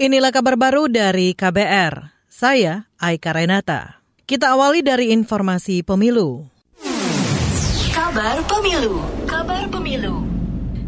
Inilah 0.00 0.32
kabar 0.32 0.56
baru 0.56 0.88
dari 0.88 1.36
KBR. 1.36 2.24
Saya 2.24 2.88
Aika 2.96 3.36
Renata. 3.36 4.00
Kita 4.24 4.56
awali 4.56 4.80
dari 4.80 5.12
informasi 5.12 5.84
pemilu. 5.84 6.48
Kabar 7.92 8.40
Pemilu. 8.48 8.96
Kabar 9.28 9.68
Pemilu. 9.68 10.24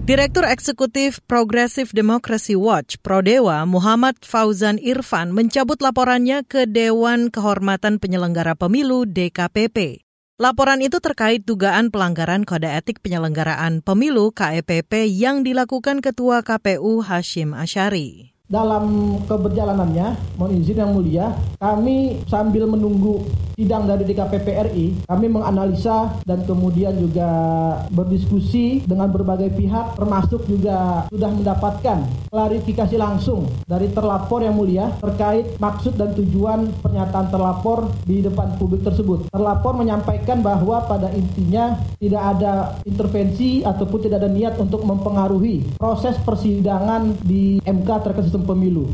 Direktur 0.08 0.48
Eksekutif 0.48 1.20
Progressive 1.28 1.92
Democracy 1.92 2.56
Watch, 2.56 3.04
Prodewa, 3.04 3.68
Muhammad 3.68 4.16
Fauzan 4.24 4.80
Irfan 4.80 5.36
mencabut 5.36 5.84
laporannya 5.84 6.40
ke 6.48 6.64
Dewan 6.64 7.28
Kehormatan 7.28 8.00
Penyelenggara 8.00 8.56
Pemilu 8.56 9.04
DKPP. 9.04 10.00
Laporan 10.40 10.80
itu 10.80 11.04
terkait 11.04 11.44
dugaan 11.44 11.92
pelanggaran 11.92 12.48
kode 12.48 12.72
etik 12.72 13.04
penyelenggaraan 13.04 13.84
pemilu 13.84 14.32
KEPP 14.32 15.04
yang 15.04 15.44
dilakukan 15.44 16.00
Ketua 16.00 16.40
KPU 16.40 17.04
Hashim 17.04 17.52
Asyari 17.52 18.31
dalam 18.52 19.16
keberjalanannya, 19.24 20.36
mohon 20.36 20.52
izin 20.60 20.84
yang 20.84 20.92
mulia, 20.92 21.32
kami 21.56 22.20
sambil 22.28 22.68
menunggu 22.68 23.24
sidang 23.62 23.86
dari 23.86 24.02
DKPP 24.02 24.48
RI, 24.74 24.86
kami 25.06 25.30
menganalisa 25.30 26.18
dan 26.26 26.42
kemudian 26.42 26.98
juga 26.98 27.30
berdiskusi 27.94 28.82
dengan 28.82 29.06
berbagai 29.14 29.54
pihak, 29.54 29.94
termasuk 29.94 30.42
juga 30.50 31.06
sudah 31.06 31.30
mendapatkan 31.30 32.02
klarifikasi 32.26 32.98
langsung 32.98 33.46
dari 33.70 33.86
terlapor 33.94 34.42
yang 34.42 34.58
mulia 34.58 34.90
terkait 34.98 35.54
maksud 35.62 35.94
dan 35.94 36.10
tujuan 36.18 36.74
pernyataan 36.82 37.30
terlapor 37.30 37.86
di 38.02 38.18
depan 38.18 38.58
publik 38.58 38.82
tersebut. 38.82 39.30
Terlapor 39.30 39.78
menyampaikan 39.78 40.42
bahwa 40.42 40.82
pada 40.90 41.14
intinya 41.14 41.78
tidak 42.02 42.22
ada 42.34 42.74
intervensi 42.82 43.62
ataupun 43.62 44.10
tidak 44.10 44.26
ada 44.26 44.30
niat 44.32 44.58
untuk 44.58 44.82
mempengaruhi 44.82 45.78
proses 45.78 46.18
persidangan 46.26 47.14
di 47.22 47.62
MK 47.62 47.88
terkait 48.02 48.26
sistem 48.26 48.42
pemilu. 48.42 48.90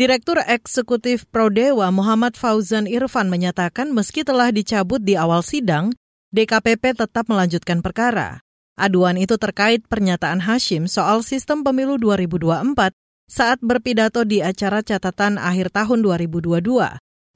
Direktur 0.00 0.40
Eksekutif 0.40 1.28
Prodewa 1.28 1.92
Muhammad 1.92 2.32
Fauzan 2.32 2.88
Irfan 2.88 3.28
menyatakan 3.28 3.92
meski 3.92 4.24
telah 4.24 4.48
dicabut 4.48 4.96
di 4.96 5.12
awal 5.12 5.44
sidang, 5.44 5.92
DKPP 6.32 6.96
tetap 6.96 7.28
melanjutkan 7.28 7.84
perkara. 7.84 8.40
Aduan 8.80 9.20
itu 9.20 9.36
terkait 9.36 9.84
pernyataan 9.84 10.40
Hashim 10.40 10.88
soal 10.88 11.20
sistem 11.20 11.60
pemilu 11.60 12.00
2024 12.00 12.96
saat 13.28 13.60
berpidato 13.60 14.24
di 14.24 14.40
acara 14.40 14.80
catatan 14.80 15.36
akhir 15.36 15.68
tahun 15.68 16.00
2022. 16.00 16.64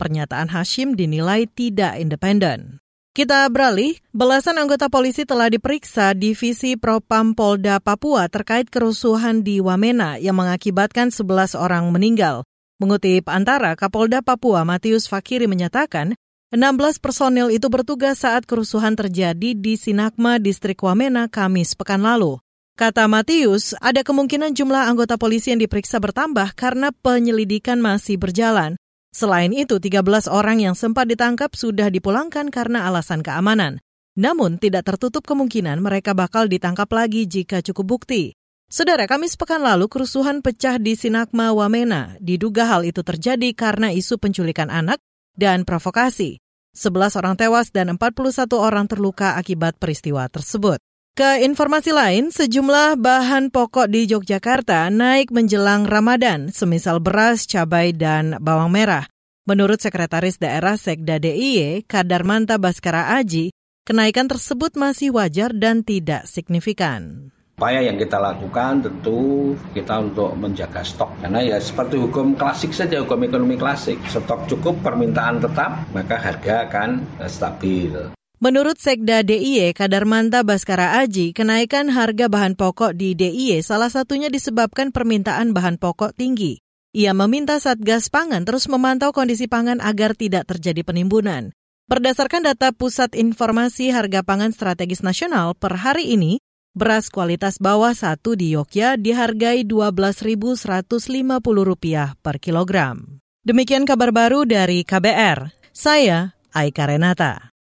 Pernyataan 0.00 0.48
Hashim 0.48 0.96
dinilai 0.96 1.44
tidak 1.44 2.00
independen. 2.00 2.80
Kita 3.12 3.44
beralih, 3.52 4.00
belasan 4.16 4.56
anggota 4.56 4.88
polisi 4.88 5.28
telah 5.28 5.52
diperiksa 5.52 6.16
Divisi 6.16 6.80
Propam 6.80 7.36
Polda 7.36 7.76
Papua 7.76 8.32
terkait 8.32 8.72
kerusuhan 8.72 9.44
di 9.44 9.60
Wamena 9.60 10.16
yang 10.16 10.40
mengakibatkan 10.40 11.12
11 11.12 11.60
orang 11.60 11.92
meninggal. 11.92 12.40
Mengutip 12.84 13.32
antara, 13.32 13.72
Kapolda 13.80 14.20
Papua 14.20 14.60
Matius 14.60 15.08
Fakiri 15.08 15.48
menyatakan, 15.48 16.12
16 16.52 17.00
personil 17.00 17.48
itu 17.48 17.72
bertugas 17.72 18.20
saat 18.20 18.44
kerusuhan 18.44 18.92
terjadi 18.92 19.56
di 19.56 19.80
Sinakma, 19.80 20.36
Distrik 20.36 20.84
Wamena, 20.84 21.32
Kamis 21.32 21.72
pekan 21.72 22.04
lalu. 22.04 22.44
Kata 22.76 23.08
Matius, 23.08 23.72
ada 23.80 24.04
kemungkinan 24.04 24.52
jumlah 24.52 24.84
anggota 24.84 25.16
polisi 25.16 25.48
yang 25.56 25.64
diperiksa 25.64 25.96
bertambah 25.96 26.52
karena 26.52 26.92
penyelidikan 26.92 27.80
masih 27.80 28.20
berjalan. 28.20 28.76
Selain 29.16 29.56
itu, 29.56 29.80
13 29.80 30.28
orang 30.28 30.60
yang 30.60 30.76
sempat 30.76 31.08
ditangkap 31.08 31.56
sudah 31.56 31.88
dipulangkan 31.88 32.52
karena 32.52 32.84
alasan 32.84 33.24
keamanan. 33.24 33.80
Namun, 34.12 34.60
tidak 34.60 34.92
tertutup 34.92 35.24
kemungkinan 35.24 35.80
mereka 35.80 36.12
bakal 36.12 36.52
ditangkap 36.52 36.92
lagi 36.92 37.24
jika 37.24 37.64
cukup 37.64 37.96
bukti. 37.96 38.36
Saudara, 38.72 39.04
Kamis 39.04 39.36
pekan 39.36 39.60
lalu 39.60 39.86
kerusuhan 39.86 40.40
pecah 40.40 40.80
di 40.80 40.96
Sinakma 40.96 41.52
Wamena. 41.52 42.16
Diduga 42.18 42.66
hal 42.66 42.88
itu 42.88 43.04
terjadi 43.04 43.52
karena 43.52 43.92
isu 43.92 44.16
penculikan 44.16 44.72
anak 44.72 44.98
dan 45.36 45.68
provokasi. 45.68 46.40
11 46.74 47.14
orang 47.20 47.34
tewas 47.38 47.70
dan 47.70 47.94
41 47.94 48.50
orang 48.58 48.90
terluka 48.90 49.38
akibat 49.38 49.78
peristiwa 49.78 50.26
tersebut. 50.26 50.82
Ke 51.14 51.46
informasi 51.46 51.94
lain, 51.94 52.34
sejumlah 52.34 52.98
bahan 52.98 53.54
pokok 53.54 53.86
di 53.86 54.10
Yogyakarta 54.10 54.90
naik 54.90 55.30
menjelang 55.30 55.86
Ramadan, 55.86 56.50
semisal 56.50 56.98
beras, 56.98 57.46
cabai, 57.46 57.94
dan 57.94 58.34
bawang 58.42 58.74
merah. 58.74 59.06
Menurut 59.46 59.78
Sekretaris 59.78 60.42
Daerah 60.42 60.74
Sekda 60.74 61.22
DIY, 61.22 61.86
Kadarmanta 61.86 62.58
Baskara 62.58 63.14
Aji, 63.14 63.54
kenaikan 63.86 64.26
tersebut 64.26 64.74
masih 64.74 65.14
wajar 65.14 65.54
dan 65.54 65.86
tidak 65.86 66.26
signifikan. 66.26 67.33
Upaya 67.54 67.86
yang 67.86 67.94
kita 67.94 68.18
lakukan 68.18 68.82
tentu 68.82 69.54
kita 69.78 70.02
untuk 70.02 70.34
menjaga 70.34 70.82
stok 70.82 71.22
karena 71.22 71.54
ya 71.54 71.62
seperti 71.62 72.02
hukum 72.02 72.34
klasik 72.34 72.74
saja 72.74 72.98
hukum 72.98 73.22
ekonomi 73.22 73.54
klasik 73.54 74.02
stok 74.10 74.50
cukup 74.50 74.82
permintaan 74.82 75.38
tetap 75.38 75.86
maka 75.94 76.18
harga 76.18 76.66
akan 76.66 77.06
stabil. 77.30 78.10
Menurut 78.42 78.82
Sekda 78.82 79.22
DIY 79.22 79.70
Kadarmanta 79.72 80.42
Baskara 80.42 80.98
Aji, 80.98 81.30
kenaikan 81.30 81.94
harga 81.94 82.26
bahan 82.26 82.58
pokok 82.58 82.92
di 82.92 83.14
DIY 83.14 83.62
salah 83.62 83.88
satunya 83.88 84.26
disebabkan 84.26 84.90
permintaan 84.90 85.54
bahan 85.54 85.78
pokok 85.78 86.12
tinggi. 86.12 86.58
Ia 86.90 87.14
meminta 87.14 87.62
Satgas 87.62 88.10
Pangan 88.10 88.42
terus 88.42 88.66
memantau 88.66 89.14
kondisi 89.14 89.46
pangan 89.46 89.78
agar 89.78 90.18
tidak 90.18 90.50
terjadi 90.50 90.82
penimbunan. 90.82 91.54
Berdasarkan 91.88 92.44
data 92.44 92.74
Pusat 92.76 93.16
Informasi 93.16 93.94
Harga 93.94 94.20
Pangan 94.20 94.52
Strategis 94.52 95.00
Nasional 95.00 95.56
per 95.56 95.80
hari 95.80 96.12
ini, 96.12 96.43
beras 96.74 97.06
kualitas 97.08 97.62
bawah 97.62 97.94
satu 97.94 98.34
di 98.34 98.58
Yogyakarta 98.58 99.00
dihargai 99.00 99.62
Rp12.150 99.62 102.18
per 102.18 102.42
kilogram. 102.42 103.22
Demikian 103.46 103.86
kabar 103.86 104.10
baru 104.10 104.42
dari 104.42 104.82
KBR. 104.82 105.54
Saya 105.70 106.34
Aika 106.50 106.90
Renata. 106.90 107.53